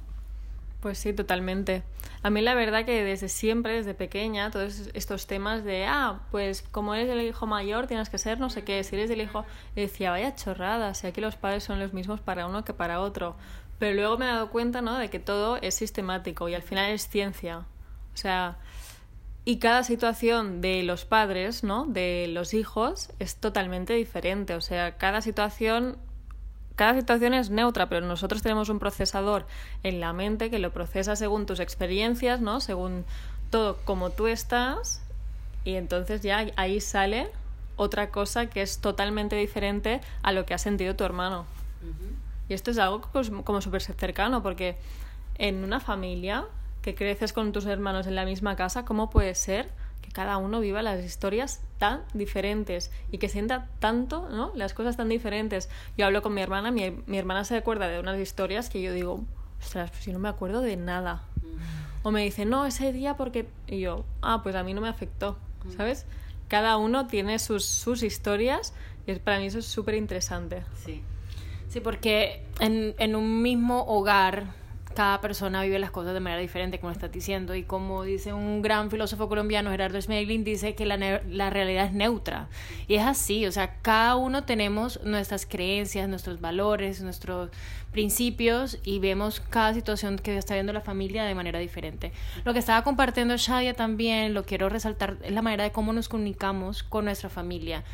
Pues 0.81 0.99
sí, 0.99 1.13
totalmente. 1.13 1.83
A 2.23 2.31
mí 2.31 2.41
la 2.41 2.55
verdad 2.55 2.85
que 2.85 3.03
desde 3.03 3.29
siempre, 3.29 3.73
desde 3.73 3.95
pequeña, 3.95 4.53
todos 4.53 4.91
estos 4.95 5.27
temas 5.27 5.65
de, 5.65 5.87
ah, 5.87 6.21
pues 6.31 6.63
como 6.63 6.95
eres 6.95 7.11
el 7.11 7.21
hijo 7.23 7.47
mayor 7.47 7.89
tienes 7.89 8.09
que 8.11 8.19
ser 8.19 8.39
no 8.39 8.49
sé 8.49 8.63
qué, 8.63 8.85
si 8.85 8.95
eres 8.95 9.11
el 9.11 9.21
hijo, 9.21 9.45
decía, 9.75 10.13
vaya 10.13 10.37
chorrada, 10.37 10.95
si 10.95 11.09
aquí 11.09 11.21
los 11.21 11.35
padres 11.35 11.65
son 11.65 11.81
los 11.81 11.93
mismos 11.93 12.21
para 12.21 12.47
uno 12.47 12.65
que 12.65 12.75
para 12.75 13.01
otro. 13.01 13.35
Pero 13.81 13.97
luego 13.97 14.19
me 14.19 14.27
he 14.27 14.29
dado 14.29 14.51
cuenta, 14.51 14.81
¿no?, 14.81 14.99
de 14.99 15.11
que 15.11 15.19
todo 15.19 15.57
es 15.57 15.75
sistemático 15.75 16.49
y 16.49 16.55
al 16.55 16.63
final 16.63 16.91
es 16.93 17.09
ciencia. 17.09 17.59
O 18.15 18.17
sea, 18.17 18.59
y 19.49 19.57
cada 19.57 19.83
situación 19.83 20.61
de 20.61 20.83
los 20.83 21.07
padres, 21.07 21.65
¿no? 21.65 21.87
De 21.87 22.27
los 22.29 22.53
hijos 22.53 23.09
es 23.19 23.37
totalmente 23.37 23.95
diferente. 23.95 24.55
O 24.55 24.61
sea, 24.61 24.99
cada 24.99 25.23
situación 25.23 25.97
cada 26.77 26.93
situación 26.95 27.33
es 27.33 27.49
neutra, 27.49 27.89
pero 27.89 28.05
nosotros 28.05 28.43
tenemos 28.43 28.69
un 28.69 28.79
procesador 28.79 29.47
en 29.85 30.01
la 30.01 30.13
mente 30.13 30.51
que 30.51 30.59
lo 30.59 30.71
procesa 30.71 31.17
según 31.17 31.47
tus 31.47 31.61
experiencias, 31.61 32.43
¿no? 32.43 32.61
Según 32.61 33.07
todo 33.49 33.79
como 33.87 34.11
tú 34.11 34.27
estás 34.27 35.01
y 35.65 35.77
entonces 35.77 36.21
ya 36.21 36.45
ahí 36.57 36.83
sale 36.83 37.31
otra 37.77 38.11
cosa 38.11 38.51
que 38.51 38.61
es 38.61 38.81
totalmente 38.81 39.35
diferente 39.35 40.03
a 40.23 40.33
lo 40.33 40.45
que 40.45 40.53
ha 40.53 40.59
sentido 40.59 40.95
tu 40.95 41.05
hermano. 41.05 41.47
Y 42.51 42.53
esto 42.53 42.71
es 42.71 42.77
algo 42.77 43.01
pues, 43.15 43.31
como 43.45 43.63
súper 43.63 43.81
cercano 43.81 44.43
porque 44.43 44.77
en 45.39 45.65
una 45.65 45.81
familia 45.81 46.45
que 46.83 46.95
creces 46.95 47.33
con 47.33 47.53
tus 47.53 47.67
hermanos 47.67 48.07
en 48.07 48.15
la 48.15 48.25
misma 48.25 48.57
casa, 48.57 48.85
¿cómo 48.85 49.11
puede 49.11 49.35
ser 49.35 49.71
que 50.03 50.11
cada 50.11 50.37
uno 50.37 50.61
viva 50.61 50.83
las 50.83 51.05
historias 51.05 51.61
tan 51.79 52.03
diferentes 52.15 52.91
y 53.11 53.19
que 53.19 53.29
sienta 53.29 53.69
tanto, 53.79 54.29
¿no? 54.31 54.53
Las 54.55 54.75
cosas 54.75 54.97
tan 54.97 55.09
diferentes. 55.09 55.69
Yo 55.97 56.07
hablo 56.07 56.23
con 56.23 56.35
mi 56.35 56.41
hermana, 56.41 56.71
mi, 56.71 56.91
mi 57.07 57.19
hermana 57.19 57.45
se 57.45 57.57
acuerda 57.57 57.89
de 57.89 58.01
unas 58.01 58.19
historias 58.19 58.69
que 58.69 58.83
yo 58.83 58.93
digo, 58.93 59.25
ostras, 59.61 59.91
pues 59.91 60.07
yo 60.07 60.13
no 60.13 60.19
me 60.19 60.29
acuerdo 60.29 60.61
de 60.61 60.77
nada. 60.77 61.23
O 62.03 62.11
me 62.11 62.23
dice, 62.23 62.45
no, 62.45 62.65
ese 62.65 62.93
día 62.93 63.17
porque... 63.17 63.49
Y 63.67 63.81
yo, 63.81 64.05
ah, 64.23 64.43
pues 64.43 64.55
a 64.55 64.63
mí 64.63 64.73
no 64.73 64.81
me 64.81 64.89
afectó, 64.89 65.37
¿sabes? 65.77 66.07
Cada 66.47 66.77
uno 66.77 67.07
tiene 67.07 67.39
sus, 67.39 67.65
sus 67.65 68.03
historias 68.03 68.73
y 69.07 69.15
para 69.17 69.39
mí 69.39 69.47
eso 69.47 69.59
es 69.59 69.67
súper 69.67 69.95
interesante. 69.95 70.63
Sí. 70.85 71.03
Sí, 71.69 71.81
porque 71.81 72.43
en, 72.61 72.95
en 72.99 73.15
un 73.15 73.43
mismo 73.43 73.85
hogar 73.85 74.55
cada 74.99 75.21
persona 75.21 75.63
vive 75.63 75.79
las 75.79 75.93
cosas 75.93 76.13
de 76.13 76.19
manera 76.19 76.43
diferente, 76.43 76.81
como 76.81 76.91
estás 76.91 77.13
diciendo. 77.13 77.55
Y 77.55 77.63
como 77.63 78.03
dice 78.03 78.33
un 78.33 78.63
gran 78.63 78.91
filósofo 78.91 79.29
colombiano, 79.29 79.71
Gerardo 79.71 80.03
Smeglin, 80.03 80.43
dice 80.43 80.75
que 80.75 80.87
la, 80.87 80.97
la, 80.97 81.51
realidad 81.51 81.87
es 81.87 81.93
neutra. 81.93 82.49
Y 82.89 82.97
es 82.97 83.05
así, 83.05 83.47
o 83.47 83.53
sea, 83.53 83.77
cada 83.81 84.17
uno 84.17 84.43
tenemos 84.43 85.01
nuestras 85.05 85.47
creencias, 85.47 86.09
nuestros 86.09 86.41
valores, 86.41 87.01
nuestros 87.01 87.51
principios 87.93 88.79
y 88.83 88.99
vemos 88.99 89.39
cada 89.39 89.73
situación 89.73 90.19
que 90.19 90.37
está 90.37 90.55
viendo 90.55 90.73
la 90.73 90.81
familia 90.81 91.23
de 91.23 91.37
manera 91.37 91.61
diferente. 91.61 92.11
Lo 92.45 92.53
que 92.53 92.59
estaba 92.59 92.83
compartiendo 92.83 93.37
Shadia 93.37 93.75
también, 93.75 94.35
lo 94.35 94.43
quiero 94.43 94.69
resaltar, 94.69 95.19
es 95.23 95.31
la 95.31 95.43
manera 95.43 95.63
de 95.63 95.71
cómo 95.71 95.93
nos 95.93 96.09
comunicamos 96.09 96.83
con 96.83 97.05
nuestra 97.05 97.29
familia. 97.29 97.85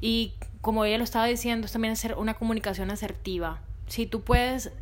Y 0.00 0.32
como 0.62 0.86
ella 0.86 0.96
lo 0.96 1.04
estaba 1.04 1.26
diciendo, 1.26 1.66
es 1.66 1.72
también 1.72 1.92
hacer 1.92 2.14
una 2.14 2.32
comunicación 2.32 2.90
asertiva. 2.90 3.60
Si 3.88 4.06
tú 4.06 4.22
puedes 4.22 4.72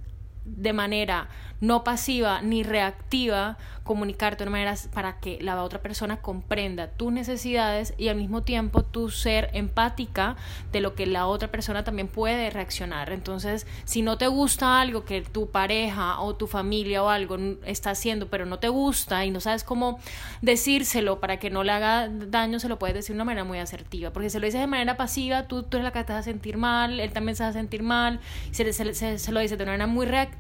de 0.45 0.73
manera 0.73 1.29
no 1.61 1.85
pasiva 1.85 2.43
ni 2.43 2.63
reactiva, 2.63 3.57
comunicarte 3.85 4.45
de 4.45 4.49
una 4.49 4.59
manera 4.59 4.75
para 4.93 5.19
que 5.19 5.39
la 5.41 5.63
otra 5.63 5.81
persona 5.81 6.21
comprenda 6.21 6.89
tus 6.89 7.13
necesidades 7.13 7.95
y 7.99 8.09
al 8.09 8.17
mismo 8.17 8.43
tiempo 8.43 8.83
tú 8.83 9.11
ser 9.11 9.51
empática 9.53 10.37
de 10.73 10.81
lo 10.81 10.95
que 10.95 11.07
la 11.07 11.27
otra 11.27 11.49
persona 11.49 11.85
también 11.85 12.09
puede 12.09 12.51
reaccionar. 12.51 13.13
Entonces, 13.13 13.67
si 13.85 14.03
no 14.03 14.19
te 14.19 14.27
gusta 14.27 14.81
algo 14.81 15.05
que 15.05 15.23
tu 15.23 15.51
pareja 15.51 16.21
o 16.21 16.35
tu 16.35 16.47
familia 16.47 17.03
o 17.03 17.09
algo 17.09 17.37
está 17.65 17.91
haciendo, 17.91 18.29
pero 18.29 18.47
no 18.47 18.59
te 18.59 18.69
gusta 18.69 19.25
y 19.25 19.31
no 19.31 19.41
sabes 19.41 19.65
cómo 19.65 19.99
decírselo 20.43 21.21
para 21.21 21.39
que 21.39 21.51
no 21.51 21.63
le 21.63 21.73
haga 21.73 22.09
daño, 22.09 22.59
se 22.59 22.69
lo 22.69 22.79
puedes 22.79 22.95
decir 22.95 23.15
de 23.15 23.19
una 23.19 23.25
manera 23.25 23.45
muy 23.45 23.59
asertiva. 23.59 24.13
Porque 24.13 24.31
si 24.31 24.39
lo 24.39 24.47
dices 24.47 24.61
de 24.61 24.67
manera 24.67 24.97
pasiva, 24.97 25.47
tú, 25.47 25.63
tú 25.63 25.77
eres 25.77 25.85
la 25.85 25.93
que 25.93 26.05
te 26.05 26.13
vas 26.13 26.21
a 26.21 26.25
sentir 26.25 26.57
mal, 26.57 27.01
él 27.01 27.13
también 27.13 27.37
se 27.37 27.43
va 27.43 27.51
a 27.51 27.53
sentir 27.53 27.83
mal, 27.83 28.21
se, 28.51 28.73
se, 28.73 29.19
se 29.19 29.33
lo 29.33 29.41
dices 29.41 29.57
de 29.59 29.65
una 29.65 29.73
manera 29.73 29.87
muy 29.87 30.07
reactiva 30.07 30.34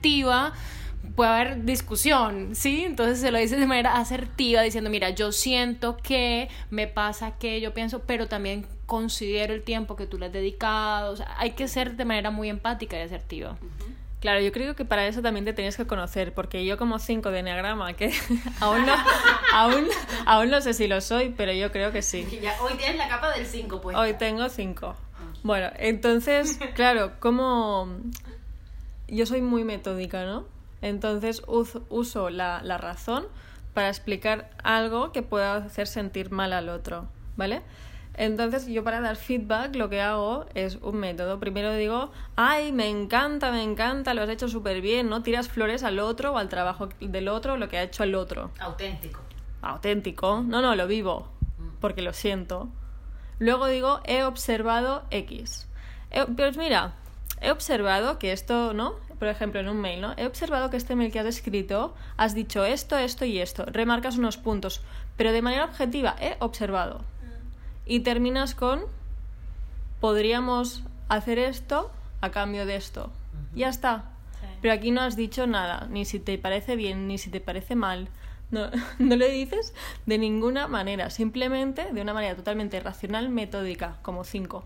puede 1.16 1.30
haber 1.30 1.64
discusión, 1.64 2.54
¿sí? 2.54 2.84
Entonces 2.84 3.20
se 3.20 3.30
lo 3.30 3.38
dices 3.38 3.58
de 3.58 3.66
manera 3.66 3.96
asertiva, 3.96 4.62
diciendo, 4.62 4.90
mira, 4.90 5.10
yo 5.10 5.32
siento 5.32 5.96
que 5.96 6.48
me 6.70 6.86
pasa 6.86 7.32
que 7.38 7.60
yo 7.60 7.72
pienso, 7.74 8.00
pero 8.00 8.26
también 8.26 8.66
considero 8.86 9.54
el 9.54 9.62
tiempo 9.62 9.96
que 9.96 10.06
tú 10.06 10.18
le 10.18 10.26
has 10.26 10.32
dedicado. 10.32 11.12
O 11.12 11.16
sea, 11.16 11.28
hay 11.38 11.52
que 11.52 11.68
ser 11.68 11.96
de 11.96 12.04
manera 12.04 12.30
muy 12.30 12.48
empática 12.48 12.98
y 12.98 13.02
asertiva. 13.02 13.56
Claro, 14.20 14.40
yo 14.40 14.52
creo 14.52 14.74
que 14.74 14.86
para 14.86 15.06
eso 15.06 15.20
también 15.20 15.44
te 15.44 15.52
tenías 15.52 15.76
que 15.76 15.86
conocer, 15.86 16.32
porque 16.32 16.64
yo 16.64 16.78
como 16.78 16.98
5 16.98 17.30
de 17.30 17.40
Enneagrama, 17.40 17.92
que 17.92 18.10
aún 18.60 18.86
no, 18.86 18.94
aún, 19.52 19.86
aún 20.24 20.50
no 20.50 20.62
sé 20.62 20.72
si 20.72 20.88
lo 20.88 21.00
soy, 21.02 21.34
pero 21.36 21.52
yo 21.52 21.70
creo 21.70 21.92
que 21.92 22.00
sí. 22.00 22.26
hoy 22.60 22.74
tienes 22.78 22.96
la 22.96 23.08
capa 23.08 23.30
del 23.32 23.44
5, 23.44 23.80
pues. 23.82 23.96
Hoy 23.96 24.14
tengo 24.14 24.48
5. 24.48 24.96
Bueno, 25.42 25.68
entonces, 25.76 26.58
claro, 26.74 27.12
como 27.20 27.98
yo 29.08 29.26
soy 29.26 29.42
muy 29.42 29.64
metódica, 29.64 30.25
¿no? 30.25 30.44
Entonces 30.82 31.42
uso 31.46 32.30
la, 32.30 32.61
la 32.62 32.78
razón 32.78 33.26
para 33.73 33.88
explicar 33.88 34.50
algo 34.62 35.12
que 35.12 35.23
pueda 35.23 35.56
hacer 35.56 35.87
sentir 35.87 36.30
mal 36.30 36.52
al 36.52 36.68
otro, 36.68 37.08
¿vale? 37.37 37.62
Entonces 38.16 38.66
yo 38.66 38.84
para 38.84 39.00
dar 39.00 39.16
feedback 39.16 39.75
lo 39.75 39.90
que 39.90 40.00
hago 40.00 40.46
es 40.54 40.76
un 40.76 40.96
método. 40.96 41.40
Primero 41.40 41.75
digo, 41.75 42.12
ay, 42.37 42.70
me 42.70 42.88
encanta, 42.88 43.50
me 43.50 43.62
encanta, 43.62 44.14
lo 44.14 44.23
has 44.23 44.28
hecho 44.28 44.49
súper 44.49 44.80
bien, 44.80 45.08
¿no? 45.08 45.23
Tiras 45.23 45.49
flores 45.49 45.82
al 45.82 45.99
otro 45.99 46.32
o 46.32 46.38
al 46.38 46.49
trabajo 46.49 46.88
del 47.00 47.28
otro, 47.28 47.56
lo 47.56 47.68
que 47.68 47.78
ha 47.78 47.82
hecho 47.82 48.04
el 48.04 48.14
otro. 48.14 48.52
Auténtico. 48.61 49.20
Auténtico. 49.62 50.42
No, 50.46 50.62
no, 50.62 50.76
lo 50.76 50.87
vivo, 50.87 51.28
porque 51.80 52.02
lo 52.02 52.12
siento. 52.12 52.68
Luego 53.40 53.66
digo, 53.66 54.00
he 54.04 54.23
observado 54.23 55.02
X. 55.11 55.68
pues 56.37 56.56
mira, 56.56 56.94
he 57.44 57.50
observado 57.50 58.18
que 58.18 58.32
esto, 58.32 58.74
¿no? 58.74 58.94
por 59.18 59.28
ejemplo, 59.28 59.60
en 59.60 59.68
un 59.68 59.80
mail, 59.80 60.00
¿no? 60.00 60.12
He 60.16 60.26
observado 60.26 60.70
que 60.70 60.76
este 60.76 60.96
mail 60.96 61.10
que 61.10 61.20
has 61.20 61.26
escrito 61.26 61.94
has 62.16 62.34
dicho 62.34 62.64
esto, 62.64 62.98
esto 62.98 63.24
y 63.24 63.38
esto. 63.38 63.64
Remarcas 63.64 64.18
unos 64.18 64.36
puntos, 64.36 64.82
pero 65.16 65.32
de 65.32 65.40
manera 65.42 65.64
objetiva, 65.64 66.14
he 66.20 66.36
observado. 66.40 67.00
Y 67.86 68.00
terminas 68.00 68.54
con, 68.54 68.82
podríamos 70.00 70.82
hacer 71.08 71.38
esto 71.38 71.90
a 72.20 72.30
cambio 72.30 72.66
de 72.66 72.76
esto. 72.76 73.10
Ya 73.54 73.68
está. 73.68 74.10
Pero 74.60 74.74
aquí 74.74 74.90
no 74.90 75.00
has 75.00 75.16
dicho 75.16 75.46
nada, 75.46 75.86
ni 75.90 76.04
si 76.04 76.18
te 76.18 76.36
parece 76.38 76.76
bien, 76.76 77.06
ni 77.08 77.18
si 77.18 77.30
te 77.30 77.40
parece 77.40 77.76
mal. 77.76 78.08
No, 78.50 78.70
no 78.98 79.16
le 79.16 79.30
dices 79.30 79.74
de 80.06 80.18
ninguna 80.18 80.68
manera, 80.68 81.10
simplemente 81.10 81.92
de 81.92 82.02
una 82.02 82.14
manera 82.14 82.36
totalmente 82.36 82.80
racional, 82.80 83.28
metódica, 83.28 83.96
como 84.02 84.24
cinco. 84.24 84.64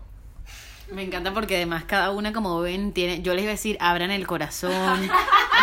Me 0.91 1.03
encanta 1.03 1.33
porque 1.33 1.55
además 1.55 1.83
cada 1.83 2.09
una, 2.09 2.33
como 2.33 2.59
ven, 2.61 2.93
tiene. 2.93 3.21
Yo 3.21 3.35
les 3.35 3.43
iba 3.43 3.51
a 3.51 3.53
decir, 3.53 3.77
abran 3.79 4.09
el 4.09 4.25
corazón. 4.25 5.07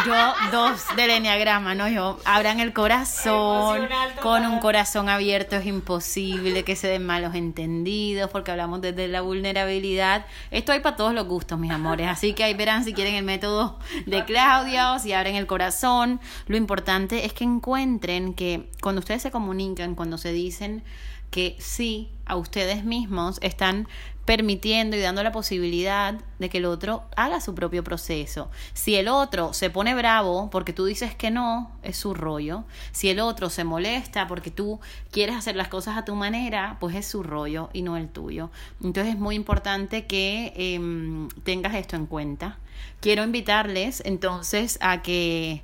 Yo, 0.06 0.35
dos 0.52 0.85
del 0.95 1.11
enneagrama, 1.11 1.75
¿no? 1.75 1.88
Yo, 1.88 2.21
abran 2.25 2.61
el 2.61 2.73
corazón. 2.73 3.88
Con 4.23 4.47
un 4.47 4.61
corazón 4.61 5.09
abierto 5.09 5.56
es 5.56 5.66
imposible 5.66 6.62
que 6.62 6.76
se 6.76 6.87
den 6.87 7.04
malos 7.04 7.35
entendidos, 7.35 8.30
porque 8.30 8.52
hablamos 8.52 8.80
desde 8.83 9.09
la 9.09 9.23
vulnerabilidad. 9.23 10.26
Esto 10.52 10.71
hay 10.71 10.80
para 10.80 10.97
todos 10.97 11.12
los 11.12 11.26
gustos, 11.26 11.59
mis 11.59 11.73
amores. 11.73 12.09
Así 12.09 12.33
que 12.35 12.45
ahí 12.45 12.54
verán 12.54 12.85
si 12.85 12.95
quieren 12.95 13.14
el 13.14 13.25
método 13.25 13.80
de 14.06 14.25
Claudia 14.25 14.92
o 14.92 14.99
si 15.00 15.12
abren 15.12 15.35
el 15.35 15.47
corazón. 15.49 16.21
Lo 16.47 16.56
importante 16.56 17.25
es 17.25 17.33
que 17.33 17.42
encuentren 17.42 18.33
que 18.35 18.71
cuando 18.80 19.00
ustedes 19.00 19.23
se 19.23 19.33
comunican, 19.33 19.97
cuando 19.97 20.18
se 20.18 20.30
dicen 20.30 20.85
que 21.30 21.56
sí, 21.59 22.11
a 22.26 22.37
ustedes 22.37 22.85
mismos 22.85 23.38
están 23.40 23.88
permitiendo 24.26 24.97
y 24.97 25.00
dando 25.00 25.23
la 25.23 25.30
posibilidad 25.30 26.14
de 26.40 26.49
que 26.50 26.59
el 26.59 26.64
otro 26.64 27.04
haga 27.16 27.40
su 27.40 27.54
propio 27.54 27.85
proceso. 27.85 28.50
Si 28.75 28.97
el 28.97 29.06
otro 29.06 29.52
se 29.54 29.71
pone 29.71 29.95
bravo 29.95 30.50
porque 30.50 30.73
tú 30.73 30.85
dices 30.85 31.14
que 31.14 31.30
no, 31.30 31.71
es 31.85 31.97
su 31.97 32.12
rollo. 32.12 32.64
Si 32.90 33.09
el 33.09 33.21
otro 33.21 33.49
se 33.50 33.62
molesta 33.62 34.26
porque 34.26 34.50
tú 34.50 34.80
quieres 35.12 35.37
hacer 35.37 35.54
las 35.54 35.68
cosas 35.68 35.97
a 35.97 36.04
tu 36.04 36.16
manera, 36.16 36.76
pues 36.80 36.97
es 36.97 37.06
su 37.06 37.23
rollo 37.23 37.71
y 37.73 37.83
no 37.83 37.97
el 37.97 38.09
tuyo. 38.09 38.50
Entonces 38.83 39.14
es 39.14 39.18
muy 39.18 39.37
importante 39.37 40.06
que 40.06 40.52
em, 40.56 41.28
tengas 41.45 41.76
esto 41.76 41.95
en 41.95 42.06
cuenta. 42.06 42.59
Quiero 43.00 43.23
invitarles 43.23 44.02
entonces 44.04 44.76
a 44.80 45.02
que 45.02 45.62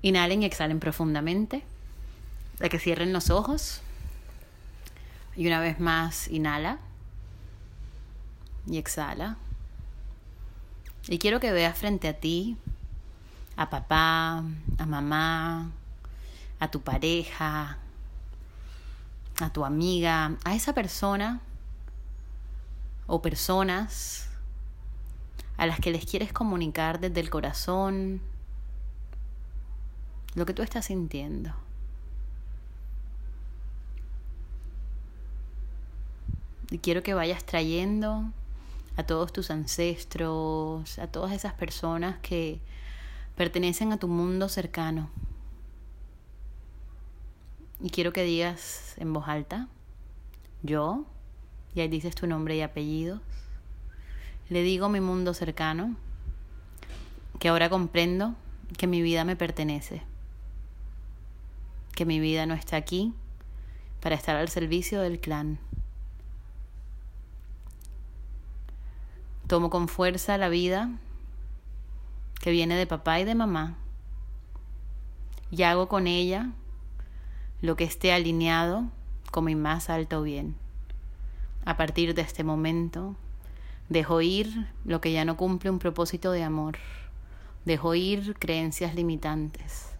inhalen 0.00 0.42
y 0.42 0.46
exhalen 0.46 0.80
profundamente, 0.80 1.62
a 2.60 2.70
que 2.70 2.78
cierren 2.78 3.12
los 3.12 3.28
ojos. 3.28 3.82
Y 5.36 5.46
una 5.46 5.60
vez 5.60 5.80
más, 5.80 6.28
inhala 6.28 6.78
y 8.66 8.78
exhala. 8.78 9.36
Y 11.08 11.18
quiero 11.18 11.40
que 11.40 11.52
veas 11.52 11.76
frente 11.76 12.08
a 12.08 12.14
ti 12.14 12.56
a 13.56 13.70
papá, 13.70 14.44
a 14.78 14.86
mamá, 14.86 15.70
a 16.58 16.70
tu 16.70 16.80
pareja, 16.80 17.78
a 19.40 19.50
tu 19.52 19.64
amiga, 19.64 20.36
a 20.44 20.54
esa 20.54 20.72
persona 20.72 21.40
o 23.06 23.20
personas 23.22 24.28
a 25.56 25.66
las 25.66 25.78
que 25.78 25.90
les 25.90 26.04
quieres 26.04 26.32
comunicar 26.32 27.00
desde 27.00 27.20
el 27.20 27.30
corazón 27.30 28.20
lo 30.34 30.46
que 30.46 30.54
tú 30.54 30.62
estás 30.62 30.86
sintiendo. 30.86 31.52
Y 36.70 36.78
quiero 36.78 37.02
que 37.02 37.14
vayas 37.14 37.44
trayendo 37.44 38.32
a 38.96 39.02
todos 39.04 39.32
tus 39.32 39.50
ancestros, 39.50 40.98
a 40.98 41.06
todas 41.08 41.32
esas 41.32 41.52
personas 41.54 42.18
que 42.20 42.60
pertenecen 43.36 43.92
a 43.92 43.98
tu 43.98 44.08
mundo 44.08 44.48
cercano. 44.48 45.10
Y 47.80 47.90
quiero 47.90 48.12
que 48.12 48.22
digas 48.22 48.94
en 48.96 49.12
voz 49.12 49.28
alta, 49.28 49.68
yo, 50.62 51.04
y 51.74 51.80
ahí 51.80 51.88
dices 51.88 52.14
tu 52.14 52.26
nombre 52.26 52.56
y 52.56 52.62
apellidos, 52.62 53.20
le 54.48 54.62
digo 54.62 54.86
a 54.86 54.88
mi 54.88 55.00
mundo 55.00 55.34
cercano 55.34 55.96
que 57.38 57.48
ahora 57.48 57.68
comprendo 57.68 58.34
que 58.78 58.86
mi 58.86 59.02
vida 59.02 59.24
me 59.24 59.36
pertenece, 59.36 60.02
que 61.94 62.06
mi 62.06 62.20
vida 62.20 62.46
no 62.46 62.54
está 62.54 62.76
aquí 62.76 63.12
para 64.00 64.14
estar 64.14 64.36
al 64.36 64.48
servicio 64.48 65.00
del 65.00 65.20
clan 65.20 65.58
Tomo 69.46 69.70
con 69.70 69.88
fuerza 69.88 70.38
la 70.38 70.48
vida 70.48 70.90
que 72.40 72.50
viene 72.50 72.76
de 72.76 72.86
papá 72.86 73.20
y 73.20 73.24
de 73.24 73.34
mamá 73.34 73.76
y 75.50 75.62
hago 75.62 75.88
con 75.88 76.06
ella 76.06 76.50
lo 77.60 77.76
que 77.76 77.84
esté 77.84 78.12
alineado 78.12 78.84
con 79.30 79.44
mi 79.44 79.54
más 79.54 79.90
alto 79.90 80.22
bien. 80.22 80.56
A 81.64 81.76
partir 81.76 82.14
de 82.14 82.22
este 82.22 82.44
momento, 82.44 83.16
dejo 83.88 84.20
ir 84.20 84.68
lo 84.84 85.00
que 85.00 85.12
ya 85.12 85.24
no 85.24 85.36
cumple 85.36 85.70
un 85.70 85.78
propósito 85.78 86.32
de 86.32 86.42
amor. 86.42 86.78
Dejo 87.64 87.94
ir 87.94 88.34
creencias 88.38 88.94
limitantes. 88.94 89.90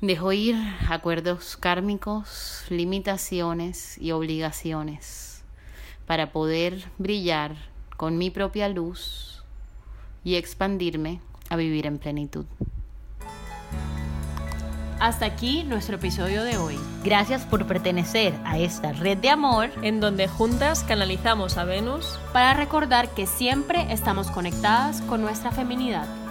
Dejo 0.00 0.32
ir 0.32 0.56
acuerdos 0.90 1.56
kármicos, 1.56 2.66
limitaciones 2.68 3.96
y 3.98 4.12
obligaciones 4.12 5.44
para 6.06 6.32
poder 6.32 6.84
brillar 6.98 7.56
con 7.96 8.18
mi 8.18 8.30
propia 8.30 8.68
luz 8.68 9.42
y 10.24 10.36
expandirme 10.36 11.20
a 11.48 11.56
vivir 11.56 11.86
en 11.86 11.98
plenitud. 11.98 12.46
Hasta 15.00 15.26
aquí 15.26 15.64
nuestro 15.64 15.96
episodio 15.96 16.44
de 16.44 16.56
hoy. 16.56 16.78
Gracias 17.04 17.44
por 17.44 17.66
pertenecer 17.66 18.32
a 18.44 18.58
esta 18.58 18.92
red 18.92 19.18
de 19.18 19.28
amor 19.28 19.70
en 19.82 20.00
donde 20.00 20.28
juntas 20.28 20.82
canalizamos 20.84 21.58
a 21.58 21.64
Venus 21.64 22.18
para 22.32 22.54
recordar 22.54 23.10
que 23.10 23.26
siempre 23.26 23.92
estamos 23.92 24.30
conectadas 24.30 25.02
con 25.02 25.20
nuestra 25.20 25.50
feminidad. 25.50 26.23